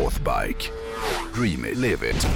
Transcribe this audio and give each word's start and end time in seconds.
Northbike. 0.00 0.70
Dream 1.34 1.64
it, 1.64 1.76
live 1.76 2.10
it. 2.10 2.26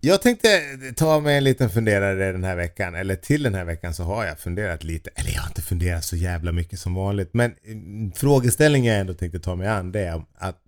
Jag 0.00 0.22
tänkte 0.22 0.48
ta 0.96 1.20
mig 1.20 1.36
en 1.36 1.44
liten 1.44 1.70
funderare 1.70 2.32
den 2.32 2.44
här 2.44 2.56
veckan, 2.56 2.94
eller 2.94 3.16
till 3.16 3.42
den 3.42 3.54
här 3.54 3.64
veckan 3.64 3.94
så 3.94 4.02
har 4.02 4.24
jag 4.24 4.38
funderat 4.38 4.84
lite, 4.84 5.10
eller 5.14 5.30
jag 5.30 5.40
har 5.40 5.48
inte 5.48 5.62
funderat 5.62 6.04
så 6.04 6.16
jävla 6.16 6.52
mycket 6.52 6.78
som 6.78 6.94
vanligt, 6.94 7.34
men 7.34 7.54
mm, 7.64 8.12
frågeställningen 8.12 8.92
jag 8.92 9.00
ändå 9.00 9.14
tänkte 9.14 9.40
ta 9.40 9.56
mig 9.56 9.68
an 9.68 9.92
det 9.92 10.00
är 10.00 10.22
att 10.34 10.58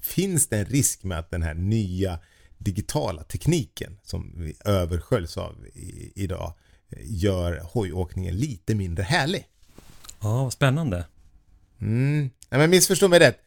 finns 0.00 0.48
det 0.48 0.58
en 0.58 0.64
risk 0.64 1.04
med 1.04 1.18
att 1.18 1.30
den 1.30 1.42
här 1.42 1.54
nya 1.54 2.18
digitala 2.58 3.22
tekniken 3.22 3.98
som 4.02 4.34
vi 4.36 4.54
översköljs 4.64 5.36
av 5.36 5.66
i, 5.74 6.12
idag 6.14 6.52
eh, 6.90 6.98
gör 7.04 7.60
hojåkningen 7.64 8.36
lite 8.36 8.74
mindre 8.74 9.02
härlig? 9.02 9.46
Ja, 10.20 10.42
vad 10.42 10.52
spännande. 10.52 11.04
Mm. 11.80 12.30
Ja, 12.50 12.58
men 12.58 12.70
missförstå 12.70 13.08
mig 13.08 13.18
rätt. 13.20 13.38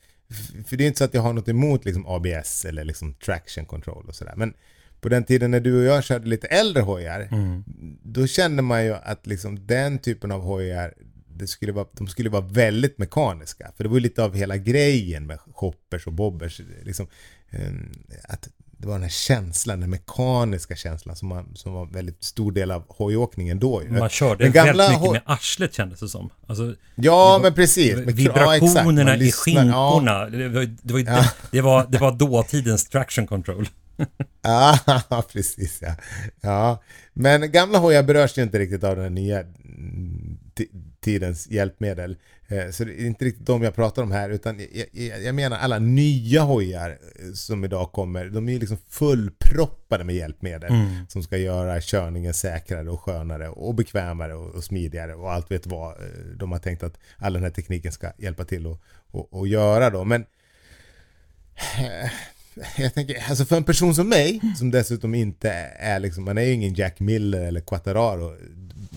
För 0.66 0.78
det 0.78 0.84
är 0.84 0.88
inte 0.88 0.98
så 0.98 1.04
att 1.04 1.14
jag 1.14 1.22
har 1.22 1.34
något 1.34 1.50
emot 1.50 1.86
liksom 1.86 2.06
ABS 2.08 2.66
eller 2.66 2.84
liksom 2.84 3.14
traction 3.14 3.66
control 3.66 4.06
och 4.08 4.16
sådär. 4.16 4.34
Men 4.38 4.54
på 5.02 5.10
den 5.10 5.24
tiden 5.24 5.52
när 5.52 5.60
du 5.60 5.80
och 5.80 5.84
jag 5.84 6.04
körde 6.04 6.28
lite 6.28 6.48
äldre 6.48 6.84
hojar, 6.84 7.28
mm. 7.32 7.64
då 8.04 8.28
kände 8.28 8.62
man 8.62 8.86
ju 8.86 8.94
att 8.94 9.28
liksom 9.28 9.68
den 9.68 10.00
typen 10.00 10.32
av 10.32 10.42
hojar, 10.42 10.94
det 11.28 11.48
skulle 11.48 11.72
vara, 11.72 11.88
de 11.92 12.08
skulle 12.08 12.30
vara 12.30 12.46
väldigt 12.46 12.98
mekaniska. 12.98 13.72
För 13.78 13.84
det 13.84 13.90
var 13.90 13.98
ju 13.98 14.02
lite 14.02 14.24
av 14.24 14.36
hela 14.36 14.58
grejen 14.58 15.28
med 15.28 15.40
shoppers 15.40 16.08
och 16.08 16.14
bobbers. 16.14 16.62
Liksom, 16.84 17.08
ehm, 17.50 17.92
att 18.24 18.50
det 18.82 18.88
var 18.88 18.94
den 18.94 19.04
här 19.04 19.10
känslan, 19.10 19.80
den 19.80 19.90
mekaniska 19.90 20.76
känslan 20.76 21.16
som, 21.16 21.28
man, 21.28 21.56
som 21.56 21.74
var 21.74 21.82
en 21.82 21.92
väldigt 21.92 22.24
stor 22.24 22.52
del 22.52 22.72
av 22.72 22.84
hojåkningen 22.88 23.60
då. 23.60 23.82
Man 23.90 24.10
körde 24.10 24.50
väldigt 24.50 24.90
mycket 24.90 25.12
med 25.12 25.22
arslet 25.26 25.74
kändes 25.74 26.00
det 26.00 26.08
som. 26.08 26.30
Alltså, 26.48 26.76
ja, 26.96 27.16
var, 27.16 27.40
men 27.40 27.54
precis. 27.54 27.98
Vibrationerna 27.98 29.16
ja, 29.16 29.24
i 29.24 29.32
skinkorna. 29.32 30.12
Ja. 30.12 30.30
Det, 30.30 30.50
var, 30.50 30.76
det, 30.82 30.94
var, 30.94 31.00
ja. 31.00 31.26
det, 31.52 31.62
var, 31.62 31.88
det 31.90 31.98
var 31.98 32.12
dåtidens 32.12 32.90
traction 32.90 33.28
control. 33.28 33.70
ja, 34.42 34.80
precis 35.34 35.80
ja. 35.82 35.96
ja. 36.42 36.82
Men 37.14 37.52
gamla 37.52 37.78
hojar 37.78 38.04
berörs 38.04 38.38
ju 38.38 38.42
inte 38.42 38.60
riktigt 38.60 38.84
av 38.84 38.96
den 38.96 39.16
nya 39.16 39.44
tidens 41.02 41.48
hjälpmedel. 41.48 42.18
Eh, 42.48 42.70
så 42.72 42.84
det 42.84 43.02
är 43.02 43.06
inte 43.06 43.26
riktigt 43.26 43.46
de 43.46 43.64
jag 43.64 43.76
pratar 43.76 44.04
om 44.04 44.12
här 44.12 44.30
utan 44.30 44.60
jag, 44.94 45.24
jag 45.24 45.36
menar 45.36 45.58
alla 45.58 45.80
nya 45.80 46.42
hojar 46.42 46.90
eh, 46.90 47.34
som 47.34 47.64
idag 47.64 47.92
kommer. 47.92 48.26
De 48.26 48.50
är 48.50 48.60
liksom 48.60 48.78
fullproppade 48.90 50.04
med 50.04 50.16
hjälpmedel 50.16 50.72
mm. 50.72 51.08
som 51.08 51.24
ska 51.24 51.38
göra 51.38 51.82
körningen 51.82 52.34
säkrare 52.34 52.90
och 52.90 53.02
skönare 53.02 53.50
och 53.50 53.76
bekvämare 53.76 54.36
och, 54.36 54.56
och 54.56 54.64
smidigare 54.64 55.16
och 55.16 55.32
allt 55.32 55.52
vet 55.52 55.68
vad 55.68 55.92
eh, 55.92 56.08
de 56.36 56.52
har 56.52 56.60
tänkt 56.60 56.84
att 56.84 56.98
all 57.18 57.34
den 57.34 57.44
här 57.44 57.50
tekniken 57.50 57.92
ska 57.92 58.12
hjälpa 58.18 58.46
till 58.46 58.68
att 58.68 58.82
och, 59.12 59.34
och 59.34 59.48
göra 59.48 59.90
då. 59.90 60.04
Men 60.04 60.26
jag 62.78 62.94
tänker, 62.94 63.24
alltså 63.30 63.46
för 63.46 63.58
en 63.58 63.64
person 63.64 63.96
som 63.96 64.10
mig, 64.10 64.42
som 64.58 64.72
dessutom 64.72 65.16
inte 65.16 65.50
är 65.80 66.00
liksom, 66.00 66.24
man 66.24 66.38
är 66.38 66.42
ju 66.42 66.54
ingen 66.54 66.74
Jack 66.74 67.00
Miller 67.00 67.42
eller 67.42 67.62
Quattararo. 67.62 68.38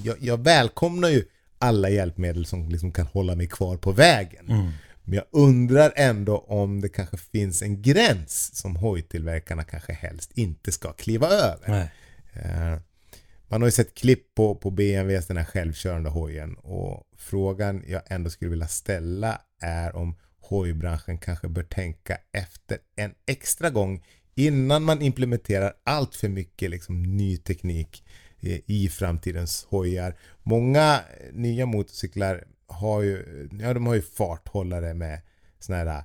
Jag, 0.03 0.17
jag 0.21 0.45
välkomnar 0.45 1.09
ju 1.09 1.25
alla 1.65 1.89
hjälpmedel 1.89 2.47
som 2.47 2.69
liksom 2.69 2.93
kan 2.93 3.07
hålla 3.07 3.35
mig 3.35 3.49
kvar 3.49 3.77
på 3.77 3.93
vägen. 3.93 4.51
Mm. 4.51 4.71
Men 5.05 5.15
jag 5.15 5.25
undrar 5.31 5.93
ändå 5.97 6.39
om 6.39 6.81
det 6.81 6.89
kanske 6.89 7.17
finns 7.17 7.63
en 7.63 7.83
gräns 7.83 8.51
som 8.55 8.77
hojtillverkarna 8.77 9.65
kanske 9.65 9.93
helst 9.93 10.31
inte 10.35 10.73
ska 10.73 10.93
kliva 10.93 11.29
över. 11.29 11.91
Uh, 12.37 12.79
man 13.49 13.63
har 13.63 13.69
ju 13.69 13.73
sett 13.73 13.95
klipp 13.95 14.35
på, 14.35 14.55
på 14.55 14.71
BMWs 14.71 15.27
den 15.27 15.37
här 15.37 15.45
självkörande 15.45 16.11
hojen 16.11 16.55
och 16.55 17.03
frågan 17.19 17.85
jag 17.87 18.03
ändå 18.07 18.31
skulle 18.31 18.51
vilja 18.51 18.69
ställa 18.69 19.41
är 19.61 19.97
om 19.97 20.17
hojbranschen 20.41 21.19
kanske 21.19 21.49
bör 21.49 21.63
tänka 21.63 22.19
efter 22.33 22.79
en 22.97 23.15
extra 23.27 23.71
gång 23.71 24.05
innan 24.35 24.83
man 24.83 25.03
implementerar 25.03 25.73
allt 25.85 26.15
för 26.15 26.29
mycket 26.29 26.71
liksom, 26.71 27.03
ny 27.03 27.37
teknik 27.37 28.05
i 28.67 28.89
framtidens 28.89 29.67
hojar. 29.71 30.17
Många 30.43 31.01
nya 31.33 31.67
motorcyklar 31.67 32.45
har 32.67 33.03
ju, 33.03 33.49
ja, 33.61 33.75
de 33.75 33.87
har 33.87 33.95
ju 33.95 34.03
farthållare 34.03 34.95
med 34.95 35.21
sån 35.61 35.75
här 35.75 36.05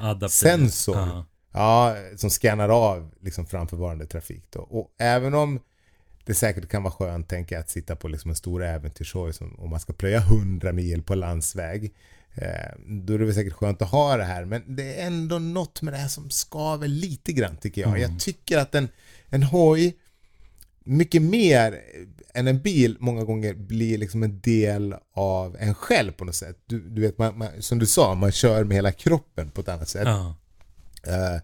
radarsensor. 0.00 0.96
Ja, 0.96 1.24
ja, 1.52 1.96
som 2.16 2.30
scannar 2.30 2.68
av 2.68 3.10
liksom 3.20 3.46
framförvarande 3.46 4.06
trafik. 4.06 4.44
Då. 4.50 4.60
Och 4.60 4.94
även 4.98 5.34
om 5.34 5.60
det 6.24 6.34
säkert 6.34 6.68
kan 6.68 6.82
vara 6.82 6.92
skönt, 6.92 7.28
tänker 7.28 7.54
jag, 7.54 7.60
att 7.60 7.70
sitta 7.70 7.96
på 7.96 8.08
liksom 8.08 8.30
en 8.30 8.36
stor 8.36 8.64
äventyrshoj 8.64 9.32
om 9.58 9.70
man 9.70 9.80
ska 9.80 9.92
plöja 9.92 10.18
100 10.18 10.72
mil 10.72 11.02
på 11.02 11.14
landsväg. 11.14 11.94
Eh, 12.34 12.78
då 12.86 13.14
är 13.14 13.18
det 13.18 13.24
väl 13.24 13.34
säkert 13.34 13.52
skönt 13.52 13.82
att 13.82 13.90
ha 13.90 14.16
det 14.16 14.24
här, 14.24 14.44
men 14.44 14.76
det 14.76 15.00
är 15.00 15.06
ändå 15.06 15.38
något 15.38 15.82
med 15.82 15.94
det 15.94 15.98
här 15.98 16.08
som 16.08 16.30
skaver 16.30 16.88
lite 16.88 17.32
grann 17.32 17.56
tycker 17.56 17.80
jag. 17.80 17.90
Mm. 17.90 18.02
Jag 18.02 18.20
tycker 18.20 18.58
att 18.58 18.74
en, 18.74 18.88
en 19.28 19.42
hoj 19.42 19.96
mycket 20.84 21.22
mer 21.22 21.80
än 22.34 22.48
en 22.48 22.62
bil 22.62 22.96
många 23.00 23.24
gånger 23.24 23.54
blir 23.54 23.98
liksom 23.98 24.22
en 24.22 24.40
del 24.40 24.94
av 25.14 25.56
en 25.60 25.74
själv 25.74 26.12
på 26.12 26.24
något 26.24 26.34
sätt. 26.34 26.56
Du, 26.66 26.80
du 26.80 27.00
vet, 27.00 27.18
man, 27.18 27.38
man, 27.38 27.62
som 27.62 27.78
du 27.78 27.86
sa, 27.86 28.14
man 28.14 28.32
kör 28.32 28.64
med 28.64 28.74
hela 28.74 28.92
kroppen 28.92 29.50
på 29.50 29.60
ett 29.60 29.68
annat 29.68 29.88
sätt. 29.88 30.06
Ja. 30.06 30.36
Uh, 31.06 31.40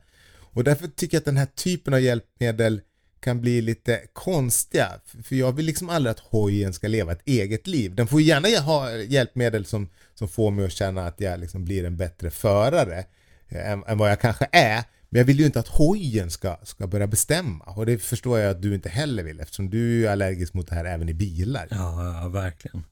och 0.57 0.65
därför 0.65 0.89
tycker 0.89 1.17
jag 1.17 1.21
att 1.21 1.25
den 1.25 1.37
här 1.37 1.47
typen 1.47 1.95
av 1.95 2.01
hjälpmedel 2.01 2.81
kan 3.21 3.41
bli 3.41 3.61
lite 3.61 4.01
konstiga. 4.13 4.93
För 5.23 5.35
jag 5.37 5.53
vill 5.53 5.67
liksom 5.67 5.91
aldrig 5.91 6.11
att 6.11 6.21
hojen 6.21 6.73
ska 6.73 6.89
leva 6.89 7.13
ett 7.13 7.23
eget 7.25 7.67
liv. 7.67 7.95
Den 7.95 8.07
får 8.07 8.21
gärna 8.21 8.49
ha 8.61 8.93
hjälpmedel 8.93 9.65
som, 9.65 9.89
som 10.15 10.29
får 10.29 10.51
mig 10.51 10.65
att 10.65 10.73
känna 10.73 11.07
att 11.07 11.21
jag 11.21 11.41
liksom 11.41 11.65
blir 11.65 11.85
en 11.85 11.97
bättre 11.97 12.31
förare 12.31 13.05
eh, 13.49 13.71
än, 13.71 13.85
än 13.87 13.99
vad 13.99 14.11
jag 14.11 14.21
kanske 14.21 14.49
är. 14.53 14.85
Men 15.09 15.19
jag 15.19 15.25
vill 15.25 15.41
ju 15.41 15.47
inte 15.47 15.61
att 15.61 15.69
hojen 15.69 16.31
ska, 16.31 16.57
ska 16.63 16.87
börja 16.87 17.07
bestämma. 17.07 17.65
Och 17.65 17.87
det 17.87 17.99
förstår 17.99 18.39
jag 18.39 18.51
att 18.51 18.63
du 18.63 18.75
inte 18.75 18.89
heller 18.89 19.23
vill 19.23 19.41
eftersom 19.41 19.71
du 19.71 20.07
är 20.07 20.11
allergisk 20.11 20.55
mot 20.55 20.69
det 20.69 20.75
här 20.75 20.85
även 20.85 21.09
i 21.09 21.15
bilar. 21.15 21.69
Ja, 21.71 22.21
ja 22.23 22.29
verkligen. 22.29 22.85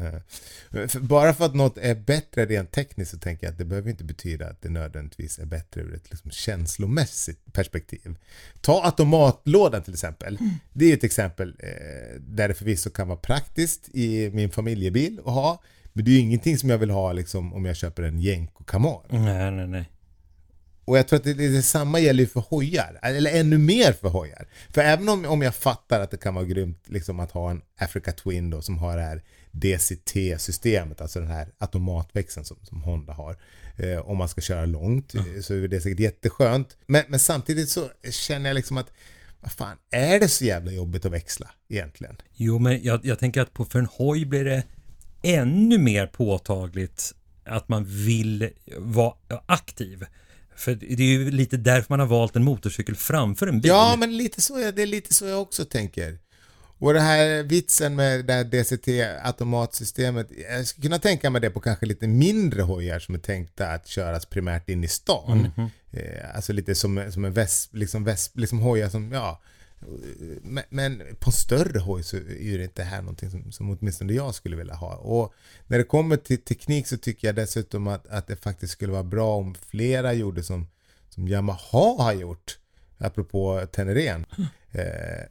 Uh, 0.00 0.86
bara 1.00 1.34
för 1.34 1.44
att 1.44 1.54
något 1.54 1.78
är 1.78 1.94
bättre 1.94 2.46
rent 2.46 2.72
tekniskt 2.72 3.10
så 3.10 3.18
tänker 3.18 3.46
jag 3.46 3.52
att 3.52 3.58
det 3.58 3.64
behöver 3.64 3.90
inte 3.90 4.04
betyda 4.04 4.48
att 4.48 4.62
det 4.62 4.68
nödvändigtvis 4.68 5.38
är 5.38 5.46
bättre 5.46 5.80
ur 5.80 5.94
ett 5.94 6.10
liksom 6.10 6.30
känslomässigt 6.30 7.52
perspektiv. 7.52 8.16
Ta 8.60 8.84
automatlådan 8.84 9.82
till 9.82 9.92
exempel. 9.92 10.36
Mm. 10.40 10.54
Det 10.72 10.90
är 10.90 10.94
ett 10.94 11.04
exempel 11.04 11.56
eh, 11.58 12.20
där 12.20 12.48
det 12.48 12.54
förvisso 12.54 12.90
kan 12.90 13.08
vara 13.08 13.18
praktiskt 13.18 13.88
i 13.88 14.30
min 14.30 14.50
familjebil 14.50 15.18
att 15.18 15.34
ha. 15.34 15.62
Men 15.92 16.04
det 16.04 16.10
är 16.10 16.12
ju 16.12 16.20
ingenting 16.20 16.58
som 16.58 16.70
jag 16.70 16.78
vill 16.78 16.90
ha 16.90 17.12
liksom, 17.12 17.54
om 17.54 17.64
jag 17.64 17.76
köper 17.76 18.02
en 18.02 18.20
Jenko 18.20 18.64
Camar. 18.64 19.02
Nej, 19.08 19.50
nej, 19.50 19.66
nej. 19.66 19.90
Och 20.88 20.98
jag 20.98 21.08
tror 21.08 21.16
att 21.16 21.24
det, 21.24 21.34
det, 21.34 21.62
samma 21.62 22.00
gäller 22.00 22.22
ju 22.22 22.26
för 22.26 22.40
hojar, 22.40 22.98
eller 23.02 23.30
ännu 23.30 23.58
mer 23.58 23.92
för 23.92 24.08
hojar. 24.08 24.48
För 24.70 24.80
även 24.80 25.08
om, 25.08 25.24
om 25.24 25.42
jag 25.42 25.54
fattar 25.54 26.00
att 26.00 26.10
det 26.10 26.16
kan 26.16 26.34
vara 26.34 26.44
grymt 26.44 26.82
liksom, 26.86 27.20
att 27.20 27.30
ha 27.30 27.50
en 27.50 27.62
Africa 27.78 28.12
Twin 28.12 28.50
då, 28.50 28.62
som 28.62 28.78
har 28.78 28.96
det 28.96 29.02
här 29.02 29.22
DCT-systemet, 29.50 31.00
alltså 31.00 31.20
den 31.20 31.28
här 31.28 31.48
automatväxeln 31.58 32.44
som, 32.44 32.56
som 32.62 32.82
Honda 32.82 33.12
har. 33.12 33.36
Eh, 33.76 33.98
om 33.98 34.16
man 34.16 34.28
ska 34.28 34.40
köra 34.40 34.66
långt 34.66 35.14
mm. 35.14 35.42
så 35.42 35.54
är 35.54 35.68
det 35.68 35.80
säkert 35.80 36.00
jätteskönt. 36.00 36.76
Men, 36.86 37.04
men 37.08 37.20
samtidigt 37.20 37.68
så 37.68 37.90
känner 38.10 38.50
jag 38.50 38.54
liksom 38.54 38.76
att 38.76 38.92
vad 39.40 39.52
fan, 39.52 39.76
är 39.90 40.20
det 40.20 40.28
så 40.28 40.44
jävla 40.44 40.72
jobbigt 40.72 41.04
att 41.04 41.12
växla 41.12 41.50
egentligen? 41.68 42.16
Jo, 42.34 42.58
men 42.58 42.82
jag, 42.82 43.00
jag 43.04 43.18
tänker 43.18 43.40
att 43.40 43.52
på, 43.52 43.64
för 43.64 43.78
en 43.78 43.88
hoj 43.92 44.24
blir 44.24 44.44
det 44.44 44.62
ännu 45.22 45.78
mer 45.78 46.06
påtagligt 46.06 47.14
att 47.44 47.68
man 47.68 47.84
vill 47.84 48.50
vara 48.76 49.14
aktiv. 49.46 50.04
För 50.58 50.74
det 50.74 51.02
är 51.02 51.18
ju 51.18 51.30
lite 51.30 51.56
därför 51.56 51.86
man 51.88 52.00
har 52.00 52.06
valt 52.06 52.36
en 52.36 52.44
motorcykel 52.44 52.94
framför 52.96 53.46
en 53.46 53.60
bil. 53.60 53.68
Ja, 53.68 53.96
men 53.98 54.16
lite 54.16 54.40
så, 54.40 54.56
det 54.56 54.82
är 54.82 54.86
lite 54.86 55.14
så 55.14 55.26
jag 55.26 55.42
också 55.42 55.64
tänker. 55.64 56.18
Och 56.80 56.92
det 56.92 57.00
här 57.00 57.42
vitsen 57.42 57.96
med 57.96 58.24
det 58.24 58.32
här 58.32 58.44
DCT-automatsystemet, 58.44 60.26
jag 60.50 60.66
skulle 60.66 60.82
kunna 60.82 60.98
tänka 60.98 61.30
mig 61.30 61.40
det 61.40 61.50
på 61.50 61.60
kanske 61.60 61.86
lite 61.86 62.06
mindre 62.06 62.62
hojar 62.62 62.98
som 62.98 63.14
är 63.14 63.18
tänkta 63.18 63.68
att 63.68 63.86
köras 63.86 64.26
primärt 64.26 64.68
in 64.68 64.84
i 64.84 64.88
stan. 64.88 65.38
Mm 65.38 65.50
-hmm. 65.56 65.70
Alltså 66.34 66.52
lite 66.52 66.74
som, 66.74 67.12
som 67.12 67.24
en 67.24 67.32
väsp, 67.32 67.74
liksom, 67.74 68.04
väsp, 68.04 68.36
liksom 68.36 68.58
hojar 68.58 68.88
som, 68.88 69.12
ja, 69.12 69.40
men, 70.42 70.64
men, 70.68 70.98
på 70.98 71.28
en 71.28 71.32
större 71.32 71.78
hoj 71.78 72.02
så 72.02 72.16
är 72.16 72.58
det 72.58 72.64
inte 72.64 72.82
här 72.82 73.02
någonting 73.02 73.30
som, 73.30 73.52
som 73.52 73.70
åtminstone 73.70 74.12
jag 74.12 74.34
skulle 74.34 74.56
vilja 74.56 74.74
ha. 74.74 74.96
Och 74.96 75.34
när 75.66 75.78
det 75.78 75.84
kommer 75.84 76.16
till 76.16 76.38
teknik 76.38 76.86
så 76.86 76.96
tycker 76.96 77.28
jag 77.28 77.34
dessutom 77.34 77.86
att, 77.86 78.06
att 78.06 78.26
det 78.26 78.36
faktiskt 78.36 78.72
skulle 78.72 78.92
vara 78.92 79.04
bra 79.04 79.36
om 79.36 79.54
flera 79.54 80.12
gjorde 80.12 80.42
som, 80.42 80.66
som 81.08 81.28
Yamaha 81.28 82.02
har 82.02 82.12
gjort. 82.12 82.58
Apropå 82.98 83.66
Teneren. 83.72 84.26
Mm. 84.38 84.48
Eh, 84.72 85.24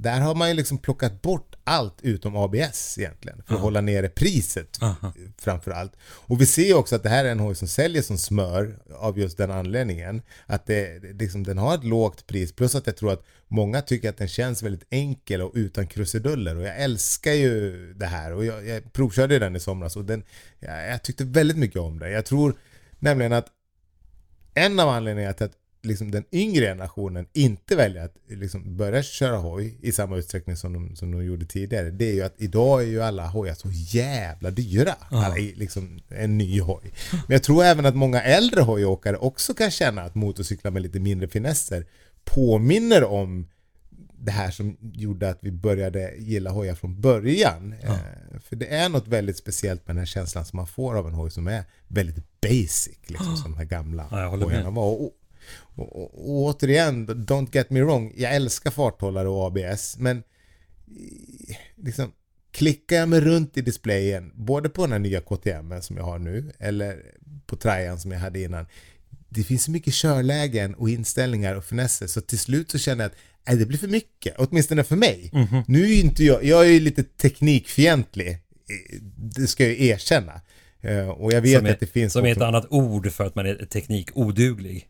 där 0.00 0.20
har 0.20 0.34
man 0.34 0.48
ju 0.48 0.54
liksom 0.54 0.78
plockat 0.78 1.22
bort 1.22 1.54
allt 1.64 1.94
utom 2.02 2.36
ABS 2.36 2.98
egentligen. 2.98 3.36
För 3.46 3.54
att 3.54 3.58
Ja. 3.58 3.62
hålla 3.64 3.80
nere 3.80 4.08
priset 4.08 4.78
Aha. 4.82 5.12
framför 5.38 5.70
allt. 5.70 5.92
Och 6.02 6.40
vi 6.40 6.46
ser 6.46 6.74
också 6.76 6.96
att 6.96 7.02
det 7.02 7.08
här 7.08 7.24
är 7.24 7.28
en 7.32 7.40
hoj 7.40 7.54
som 7.54 7.68
säljer 7.68 8.02
som 8.02 8.18
smör 8.18 8.78
av 8.98 9.18
just 9.18 9.38
den 9.38 9.50
anledningen. 9.50 10.22
Att 10.46 10.66
det, 10.66 10.98
det- 10.98 11.12
liksom, 11.12 11.44
den 11.44 11.58
har 11.58 11.74
ett 11.74 11.84
lågt 11.84 12.26
pris 12.26 12.52
plus 12.52 12.74
att 12.74 12.86
jag 12.86 12.96
tror 12.96 13.12
att 13.12 13.24
många 13.48 13.82
tycker 13.82 14.08
att 14.08 14.16
den 14.16 14.28
känns 14.28 14.62
väldigt 14.62 14.86
enkel 14.90 15.42
och 15.42 15.52
utan 15.54 15.86
krusiduller. 15.86 16.56
Och 16.56 16.62
jag 16.62 16.78
älskar 16.82 17.32
ju 17.32 17.94
det 17.94 18.06
här 18.06 18.32
och 18.32 18.44
jag, 18.44 18.66
jag 18.66 18.92
provkörde 18.92 19.38
den 19.38 19.56
i 19.56 19.60
somras 19.60 19.96
och 19.96 20.04
den, 20.04 20.22
jag, 20.60 20.88
jag 20.88 21.02
tyckte 21.02 21.24
väldigt 21.24 21.56
mycket 21.58 21.80
om 21.80 21.98
det. 21.98 22.10
Jag 22.10 22.24
tror 22.26 22.58
nämligen 22.98 23.32
att 23.32 23.46
en 24.54 24.80
av 24.80 24.88
anledningarna 24.88 25.34
till 25.34 25.46
att 25.46 25.52
liksom 25.82 26.10
den 26.10 26.24
yngre 26.32 26.64
generationen 26.66 27.26
inte 27.32 27.76
väljer 27.76 28.04
att 28.04 28.14
liksom 28.28 28.76
börja 28.76 29.02
köra 29.02 29.36
hoj 29.36 29.78
i 29.82 29.92
samma 29.92 30.16
utsträckning 30.16 30.56
som 30.56 30.72
de, 30.72 30.96
som 30.96 31.12
de 31.12 31.24
gjorde 31.24 31.46
tidigare. 31.46 31.90
Det 31.90 32.04
är 32.10 32.14
ju 32.14 32.22
att 32.22 32.34
idag 32.38 32.82
är 32.82 32.86
ju 32.86 33.02
alla 33.02 33.26
hojar 33.26 33.54
så 33.54 33.68
jävla 33.72 34.50
dyra. 34.50 34.94
Alla, 35.10 35.38
i- 35.38 35.54
liksom 35.54 36.00
en 36.08 36.38
ny 36.38 36.60
hoj. 36.60 36.92
Men 37.12 37.34
jag 37.34 37.42
tror 37.42 37.64
även 37.64 37.86
att 37.86 37.96
många 37.96 38.22
äldre 38.22 38.60
hojåkare 38.60 39.16
också 39.16 39.54
kan 39.54 39.70
känna 39.70 40.02
att 40.02 40.14
motorcyklar 40.14 40.70
med 40.70 40.82
lite 40.82 41.00
mindre 41.00 41.28
finesser 41.28 41.86
påminner 42.24 43.04
om 43.04 43.46
det 44.20 44.30
här 44.30 44.50
som 44.50 44.76
gjorde 44.80 45.28
att 45.30 45.38
vi 45.40 45.50
började 45.52 46.14
gilla 46.18 46.50
hojar 46.50 46.74
från 46.74 47.00
början. 47.00 47.74
Eh, 47.82 47.94
för 48.40 48.56
det 48.56 48.66
är 48.74 48.88
något 48.88 49.08
väldigt 49.08 49.36
speciellt 49.36 49.86
med 49.86 49.96
den 49.96 49.98
här 50.00 50.06
känslan 50.06 50.44
som 50.44 50.56
man 50.56 50.66
får 50.66 50.94
av 50.98 51.06
en 51.08 51.14
hoj 51.14 51.30
som 51.30 51.46
är 51.46 51.64
väldigt 51.88 52.40
basic, 52.40 52.98
liksom, 53.06 53.36
som 53.36 53.50
de 53.52 53.58
här 53.58 53.64
gamla 53.64 54.06
Ja, 54.10 54.26
hojarna 54.26 54.70
var. 54.70 54.84
Och, 54.92 55.12
och, 55.50 55.96
och, 55.96 56.30
och 56.30 56.36
återigen, 56.42 57.06
don't 57.08 57.48
get 57.52 57.70
me 57.70 57.82
wrong, 57.82 58.12
jag 58.16 58.34
älskar 58.34 58.70
farthållare 58.70 59.28
och 59.28 59.46
ABS, 59.46 59.96
men 59.98 60.22
i- 60.96 61.56
liksom, 61.76 62.12
klickar 62.50 62.96
jag 62.96 63.08
mig 63.08 63.20
runt 63.20 63.56
i 63.56 63.60
displayen, 63.60 64.32
både 64.34 64.68
på 64.68 64.82
den 64.82 64.92
här 64.92 64.98
nya 64.98 65.20
KTM 65.20 65.82
som 65.82 65.96
jag 65.96 66.04
har 66.04 66.18
nu, 66.18 66.52
eller 66.58 67.02
på 67.46 67.56
Trajan 67.56 68.00
som 68.00 68.10
jag 68.10 68.18
hade 68.18 68.40
innan, 68.42 68.66
det 69.28 69.42
finns 69.42 69.64
så 69.64 69.70
mycket 69.70 69.94
körlägen 69.94 70.74
och 70.74 70.90
inställningar 70.90 71.54
och 71.54 71.64
finesser 71.64 72.06
så 72.06 72.20
till 72.20 72.38
slut 72.38 72.70
så 72.70 72.78
känner 72.78 73.04
jag 73.04 73.10
att 73.10 73.18
nej, 73.48 73.56
det 73.56 73.66
blir 73.66 73.78
för 73.78 73.88
mycket, 73.88 74.34
åtminstone 74.38 74.84
för 74.84 74.96
mig. 74.96 75.30
Mhm. 75.32 75.62
Nu 75.68 75.82
är 75.82 75.86
ju 75.88 76.00
inte 76.00 76.24
jag, 76.24 76.44
jag 76.44 76.66
är 76.66 76.70
ju 76.70 76.80
lite 76.80 77.02
teknikfientlig, 77.04 78.28
eh, 78.30 78.38
det 79.16 79.46
ska 79.46 79.64
jag 79.64 79.72
ju 79.72 79.86
erkänna. 79.86 80.40
Eh, 80.80 81.08
Och 81.08 81.32
jag 81.32 81.40
vet 81.40 81.58
Som 81.58 81.66
att 81.70 81.80
det 81.80 81.86
finns 81.86 82.12
som 82.12 82.24
är 82.24 82.32
ett 82.32 82.40
annat 82.42 82.66
ord 82.70 83.12
för 83.12 83.24
att 83.26 83.34
man 83.34 83.46
är 83.46 83.54
teknikoduglig. 83.66 84.88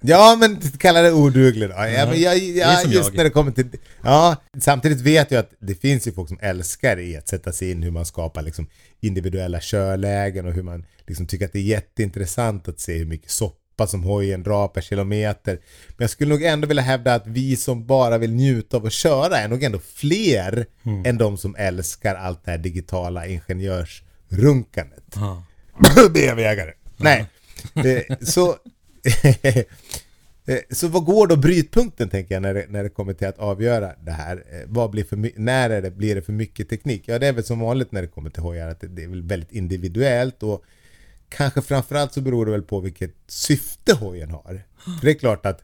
Ja, 0.00 0.36
men 0.40 0.60
kalla 0.78 1.02
det 1.02 1.12
oduglig 1.12 1.68
då. 1.68 1.74
Ja, 1.74 2.06
men 2.06 2.20
jag, 2.20 2.36
är 2.36 2.58
ja, 2.58 2.76
som 2.76 2.92
just 2.92 3.08
jag. 3.08 3.16
när 3.16 3.24
det 3.24 3.30
kommer 3.30 3.52
till... 3.52 3.68
Ja, 4.02 4.36
samtidigt 4.60 5.00
vet 5.00 5.30
jag 5.30 5.40
att 5.40 5.50
det 5.58 5.74
finns 5.74 6.06
ju 6.06 6.12
folk 6.12 6.28
som 6.28 6.38
älskar 6.40 6.98
i 6.98 7.16
att 7.16 7.28
sätta 7.28 7.52
sig 7.52 7.70
in 7.70 7.82
hur 7.82 7.90
man 7.90 8.06
skapar 8.06 8.42
liksom 8.42 8.66
individuella 9.00 9.60
körlägen 9.60 10.46
och 10.46 10.52
hur 10.52 10.62
man 10.62 10.84
liksom 11.06 11.26
tycker 11.26 11.44
att 11.44 11.52
det 11.52 11.58
är 11.58 11.62
jätteintressant 11.62 12.68
att 12.68 12.80
se 12.80 12.98
hur 12.98 13.06
mycket 13.06 13.30
soppa 13.30 13.86
som 13.86 14.02
hojen 14.02 14.42
drar 14.42 14.68
per 14.68 14.80
kilometer. 14.80 15.52
Men 15.88 15.96
jag 15.98 16.10
skulle 16.10 16.30
nog 16.34 16.42
ändå 16.42 16.68
vilja 16.68 16.82
hävda 16.82 17.14
att 17.14 17.26
vi 17.26 17.56
som 17.56 17.86
bara 17.86 18.18
vill 18.18 18.32
njuta 18.32 18.76
av 18.76 18.86
att 18.86 18.92
köra 18.92 19.38
är 19.38 19.48
nog 19.48 19.62
ändå 19.62 19.78
fler 19.94 20.66
än 21.04 21.18
de 21.18 21.38
som 21.38 21.56
älskar 21.58 22.14
allt 22.14 22.44
det 22.44 22.50
här 22.50 22.58
digitala 22.58 23.26
ingenjörsrunkandet. 23.26 25.04
Ja. 25.14 25.44
BMW-ägare. 26.10 26.72
Nej. 26.96 27.26
Eh, 27.74 28.16
så, 28.22 28.56
så 30.70 30.88
vad 30.88 31.04
går 31.04 31.26
då 31.26 31.36
brytpunkten 31.36 32.08
tänker 32.08 32.34
jag 32.34 32.42
när 32.42 32.54
det, 32.54 32.66
när 32.68 32.82
det 32.82 32.88
kommer 32.88 33.12
till 33.12 33.26
att 33.26 33.38
avgöra 33.38 33.92
det 34.04 34.10
här? 34.10 34.36
Eh, 34.36 34.60
Vad 34.66 34.90
blir 34.90 35.04
för, 35.04 35.40
när 35.40 35.70
är 35.70 35.82
det, 35.82 35.90
blir 35.90 36.14
det 36.14 36.22
för 36.22 36.32
mycket 36.32 36.68
teknik? 36.68 37.02
Ja 37.06 37.18
det 37.18 37.26
är 37.26 37.32
väl 37.32 37.44
som 37.44 37.60
vanligt 37.60 37.92
när 37.92 38.02
det 38.02 38.08
kommer 38.08 38.30
till 38.30 38.42
hojar 38.42 38.68
att 38.68 38.80
det, 38.80 39.02
är 39.02 39.08
väl 39.08 39.22
väldigt 39.22 39.52
individuellt 39.52 40.42
och 40.42 40.64
kanske 41.28 41.62
framförallt 41.62 42.12
så 42.12 42.20
beror 42.20 42.46
det 42.46 42.52
väl 42.52 42.62
på 42.62 42.80
vilket 42.80 43.14
syfte 43.26 43.94
hojen 43.94 44.30
har. 44.30 44.62
För 45.00 45.06
det 45.06 45.10
är 45.10 45.18
klart 45.18 45.46
att 45.46 45.62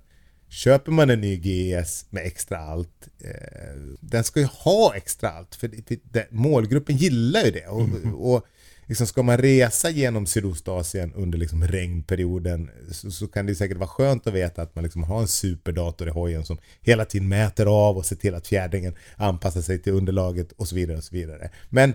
Köper 0.52 0.92
man 0.92 1.10
en 1.10 1.20
ny 1.20 1.36
GS 1.36 2.06
med 2.10 2.26
extra 2.26 2.58
allt, 2.58 3.08
eh, 3.20 3.80
den 4.00 4.24
ska 4.24 4.40
ju 4.40 4.46
ha 4.46 4.94
extra 4.94 5.30
allt 5.30 5.54
för 5.54 5.68
det, 5.68 6.00
det, 6.02 6.26
målgruppen 6.30 6.96
gillar 6.96 7.44
ju 7.44 7.50
det. 7.50 7.66
Och, 7.66 7.88
och 8.34 8.46
liksom 8.86 9.06
ska 9.06 9.22
man 9.22 9.38
resa 9.38 9.90
genom 9.90 10.26
Sydostasien 10.26 11.12
under 11.14 11.38
liksom 11.38 11.66
regnperioden 11.66 12.70
så, 12.90 13.10
så 13.10 13.28
kan 13.28 13.46
det 13.46 13.54
säkert 13.54 13.76
vara 13.76 13.88
skönt 13.88 14.26
att 14.26 14.34
veta 14.34 14.62
att 14.62 14.74
man 14.74 14.84
liksom 14.84 15.02
har 15.02 15.20
en 15.20 15.28
superdator 15.28 16.08
i 16.08 16.10
hojen 16.10 16.44
som 16.44 16.58
hela 16.80 17.04
tiden 17.04 17.28
mäter 17.28 17.66
av 17.66 17.96
och 17.96 18.06
ser 18.06 18.16
till 18.16 18.34
att 18.34 18.46
fjädringen 18.46 18.94
anpassar 19.16 19.60
sig 19.60 19.78
till 19.78 19.92
underlaget 19.92 20.52
och 20.52 20.68
så 20.68 20.74
vidare. 20.74 20.96
och 20.96 21.04
så 21.04 21.14
vidare. 21.14 21.50
Men 21.68 21.94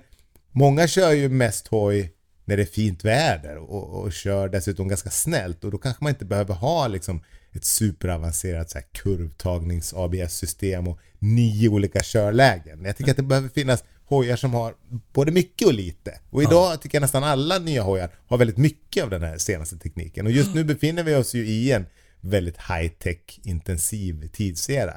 många 0.51 0.87
kör 0.87 1.11
ju 1.11 1.29
mest 1.29 1.67
hoj 1.67 2.13
när 2.45 2.57
det 2.57 2.63
är 2.63 2.67
fint 2.67 3.05
väder 3.05 3.57
och, 3.57 4.01
och 4.01 4.13
kör 4.13 4.49
dessutom 4.49 4.87
ganska 4.87 5.09
snällt 5.09 5.63
och 5.63 5.71
då 5.71 5.77
kanske 5.77 6.03
man 6.03 6.09
inte 6.09 6.25
behöver 6.25 6.53
ha 6.53 6.87
liksom 6.87 7.21
ett 7.51 7.65
superavancerat 7.65 8.69
så 8.69 8.79
kurvtagnings 8.91 9.93
ABS-system 9.93 10.87
och 10.87 10.99
nio 11.19 11.69
olika 11.69 11.99
körlägen. 12.03 12.85
Jag 12.85 12.97
tycker 12.97 13.11
att 13.11 13.17
det 13.17 13.23
behöver 13.23 13.49
finnas 13.49 13.83
hojar 14.07 14.35
som 14.35 14.53
har 14.53 14.75
både 15.13 15.31
mycket 15.31 15.67
och 15.67 15.73
lite. 15.73 16.19
Och 16.29 16.43
idag 16.43 16.81
tycker 16.81 16.95
jag 16.95 17.01
nästan 17.01 17.23
alla 17.23 17.59
nya 17.59 17.83
hojar 17.83 18.09
har 18.27 18.37
väldigt 18.37 18.57
mycket 18.57 19.03
av 19.03 19.09
den 19.09 19.23
här 19.23 19.37
senaste 19.37 19.77
tekniken. 19.77 20.25
Och 20.25 20.31
just 20.31 20.55
nu 20.55 20.63
befinner 20.63 21.03
vi 21.03 21.15
oss 21.15 21.33
ju 21.33 21.47
i 21.47 21.71
en 21.71 21.85
väldigt 22.21 22.57
high-tech 22.57 23.39
intensiv 23.43 24.27
tidsera. 24.27 24.95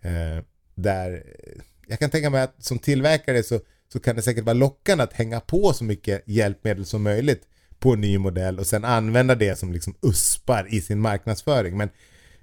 Eh, 0.00 0.44
där 0.74 1.12
eh, 1.12 1.62
jag 1.86 1.98
kan 1.98 2.10
tänka 2.10 2.30
mig 2.30 2.42
att 2.42 2.54
som 2.58 2.78
tillverkare 2.78 3.42
så, 3.42 3.60
så 3.92 4.00
kan 4.00 4.16
det 4.16 4.22
säkert 4.22 4.44
vara 4.44 4.54
lockande 4.54 5.04
att 5.04 5.12
hänga 5.12 5.40
på 5.40 5.72
så 5.72 5.84
mycket 5.84 6.22
hjälpmedel 6.26 6.86
som 6.86 7.02
möjligt 7.02 7.42
på 7.78 7.92
en 7.92 8.00
ny 8.00 8.18
modell 8.18 8.58
och 8.58 8.66
sen 8.66 8.84
använda 8.84 9.34
det 9.34 9.58
som 9.58 9.72
liksom 9.72 9.94
uspar 10.02 10.74
i 10.74 10.80
sin 10.80 11.00
marknadsföring. 11.00 11.76
Men 11.76 11.88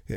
eh, 0.06 0.16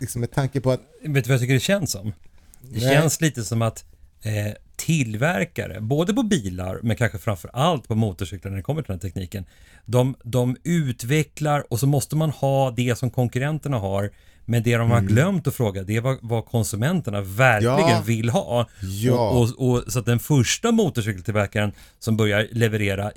liksom 0.00 0.20
med 0.20 0.30
tanke 0.30 0.60
på 0.60 0.70
att 0.70 0.80
Vet 1.02 1.24
du 1.24 1.28
vad 1.28 1.34
jag 1.34 1.40
tycker 1.40 1.54
det 1.54 1.60
känns 1.60 1.90
som? 1.90 2.12
Det 2.60 2.80
Nej. 2.80 2.94
känns 2.94 3.20
lite 3.20 3.44
som 3.44 3.62
att 3.62 3.84
eh, 4.22 4.52
tillverkare, 4.76 5.80
både 5.80 6.14
på 6.14 6.22
bilar 6.22 6.80
men 6.82 6.96
kanske 6.96 7.18
framför 7.18 7.50
allt 7.52 7.88
på 7.88 7.94
motorcyklar 7.94 8.50
när 8.50 8.56
det 8.56 8.62
kommer 8.62 8.82
till 8.82 8.92
den 8.92 9.00
här 9.02 9.08
tekniken, 9.08 9.44
de, 9.84 10.14
de 10.22 10.56
utvecklar 10.64 11.64
och 11.70 11.80
så 11.80 11.86
måste 11.86 12.16
man 12.16 12.30
ha 12.30 12.70
det 12.70 12.98
som 12.98 13.10
konkurrenterna 13.10 13.78
har 13.78 14.10
men 14.48 14.62
det 14.62 14.76
de 14.76 14.90
har 14.90 15.00
glömt 15.00 15.46
att 15.46 15.54
fråga 15.54 15.82
det 15.82 15.96
är 15.96 16.00
vad, 16.00 16.18
vad 16.22 16.46
konsumenterna 16.46 17.20
verkligen 17.20 17.76
Ja. 17.78 18.02
vill 18.06 18.28
ha. 18.28 18.68
Ja. 18.80 19.30
Och, 19.30 19.42
och, 19.42 19.70
och, 19.70 19.92
så 19.92 19.98
att 19.98 20.06
den 20.06 20.18
första 20.18 20.72
motorcykeltillverkaren 20.72 21.72
som 21.98 22.16
börjar 22.16 22.48
leverera 22.52 23.12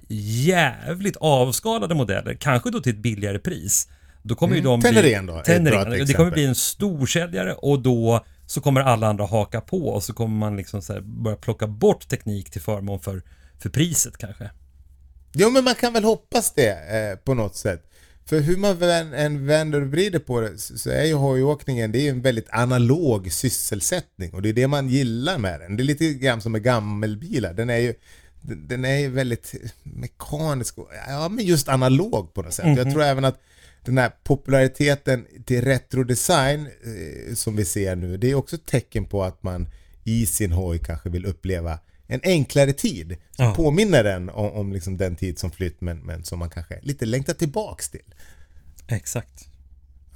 jävligt 0.45 1.17
avskalade 1.17 1.95
modeller, 1.95 2.33
kanske 2.33 2.69
då 2.69 2.79
till 2.79 2.93
ett 2.93 2.99
billigare 2.99 3.39
pris, 3.39 3.87
då 4.21 4.35
kommer 4.35 4.55
ju 4.55 4.61
de 4.61 4.81
Tenerin 4.81 5.25
då, 5.25 5.41
Tenerin, 5.45 6.05
det 6.07 6.13
kommer 6.13 6.31
bli 6.31 6.45
en 6.45 6.55
storsäljare 6.55 7.53
och 7.53 7.79
då 7.79 8.25
så 8.49 8.61
kommer 8.61 8.81
alla 8.81 9.07
andra 9.07 9.25
haka 9.25 9.61
på 9.61 9.87
och 9.87 10.03
så 10.03 10.13
kommer 10.13 10.37
man 10.37 10.57
liksom 10.57 10.81
så 10.81 11.01
börja 11.01 11.37
plocka 11.37 11.67
bort 11.67 12.07
teknik 12.09 12.51
till 12.51 12.61
förmån 12.61 12.99
för, 12.99 13.21
för 13.59 13.69
priset 13.69 14.17
kanske. 14.17 14.49
Jo 15.33 15.49
men 15.49 15.63
man 15.63 15.75
kan 15.75 15.93
väl 15.93 16.03
hoppas 16.03 16.53
det 16.53 16.69
eh, 16.71 17.15
på 17.15 17.33
något 17.33 17.55
sätt. 17.55 17.91
För 18.25 18.39
hur 18.39 18.57
man 18.57 18.77
vän- 18.77 19.13
än 19.13 19.45
vänder 19.45 19.81
och 19.81 19.87
vrider 19.87 20.19
på 20.19 20.41
det 20.41 20.57
så 20.57 20.89
är 20.89 21.03
ju 21.03 21.13
hojåkningen 21.13 21.91
det 21.91 22.07
är 22.07 22.09
en 22.09 22.21
väldigt 22.21 22.47
analog 22.49 23.31
sysselsättning 23.31 24.33
och 24.33 24.41
det 24.41 24.49
är 24.49 24.53
det 24.53 24.67
man 24.67 24.89
gillar 24.89 25.37
med 25.37 25.59
den. 25.59 25.77
Det 25.77 25.83
är 25.83 25.85
lite 25.85 26.13
grann 26.13 26.41
som 26.41 26.51
med 26.51 26.63
gammelbilar. 26.63 27.53
Den 27.53 27.69
är 27.69 27.77
ju 27.77 27.93
den 28.41 28.85
är 28.85 28.97
ju 28.97 29.09
väldigt 29.09 29.55
mekanisk 29.83 30.77
och 30.77 30.89
ja, 31.07 31.29
men 31.29 31.45
just 31.45 31.69
analog 31.69 32.33
på 32.33 32.41
något 32.41 32.53
sätt. 32.53 32.77
Jag 32.77 32.91
tror 32.91 33.03
även 33.03 33.25
att 33.25 33.39
den 33.85 33.97
här 33.97 34.11
populariteten 34.23 35.27
till 35.45 35.61
retrodesign 35.61 36.65
eh, 36.67 37.33
som 37.35 37.55
vi 37.55 37.65
ser 37.65 37.95
nu, 37.95 38.17
det 38.17 38.31
är 38.31 38.35
också 38.35 38.55
ett 38.55 38.65
tecken 38.65 39.05
på 39.05 39.23
att 39.23 39.43
man 39.43 39.69
i 40.03 40.25
sin 40.25 40.51
hoj 40.51 40.79
kanske 40.79 41.09
vill 41.09 41.25
uppleva 41.25 41.79
en 42.07 42.19
enklare 42.23 42.73
tid. 42.73 43.17
Som 43.35 43.45
Ja. 43.45 43.53
påminner 43.55 44.03
den 44.03 44.29
om, 44.29 44.51
om 44.51 44.73
liksom 44.73 44.97
den 44.97 45.15
tid 45.15 45.39
som 45.39 45.51
flytt 45.51 45.81
men, 45.81 45.97
men 45.99 46.23
som 46.23 46.39
man 46.39 46.49
kanske 46.49 46.79
lite 46.81 47.05
längtar 47.05 47.33
tillbaks 47.33 47.89
till. 47.89 48.13
Exakt. 48.87 49.47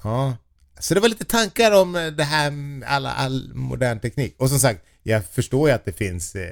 Ja. 0.03 0.37
Så 0.79 0.93
det 0.93 0.99
var 0.99 1.09
lite 1.09 1.25
tankar 1.25 1.71
om 1.71 1.95
eh, 1.95 2.07
det 2.07 2.23
här 2.23 2.51
med 2.51 2.89
alla, 2.89 3.13
all 3.13 3.53
modern 3.53 3.99
teknik. 3.99 4.35
Och 4.37 4.49
som 4.49 4.59
sagt, 4.59 4.85
jag 5.03 5.25
förstår 5.25 5.69
ju 5.69 5.75
att 5.75 5.85
det 5.85 5.93
finns 5.93 6.35
eh, 6.35 6.51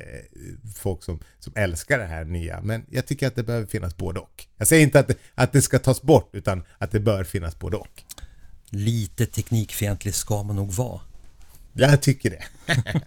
folk 0.75 1.03
som, 1.03 1.19
som 1.39 1.53
älskar 1.55 1.99
det 1.99 2.05
här 2.05 2.25
nya. 2.25 2.61
Men 2.61 2.85
jag 2.89 3.05
tycker 3.05 3.27
att 3.27 3.35
det 3.35 3.43
behöver 3.43 3.65
finnas 3.67 3.97
både 3.97 4.19
och. 4.19 4.45
Jag 4.57 4.67
säger 4.67 4.83
inte 4.83 4.99
att 4.99 5.07
det, 5.07 5.15
att 5.35 5.53
det 5.53 5.61
ska 5.61 5.79
tas 5.79 6.01
bort, 6.01 6.29
utan 6.33 6.63
att 6.77 6.91
det 6.91 6.99
bör 6.99 7.23
finnas 7.23 7.59
både 7.59 7.77
och. 7.77 8.03
Lite 8.69 9.25
teknikfientlig 9.25 10.15
ska 10.15 10.43
man 10.43 10.55
nog 10.55 10.71
vara. 10.71 11.01
Jag 11.73 12.01
tycker 12.01 12.29
det. 12.29 12.43